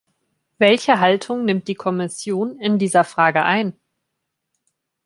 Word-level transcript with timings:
Welche 0.57 0.99
Haltung 0.99 1.45
nimmt 1.45 1.67
die 1.67 1.75
Kommission 1.75 2.57
in 2.59 2.79
dieser 2.79 3.03
Frage 3.03 3.43
ein? 3.43 3.79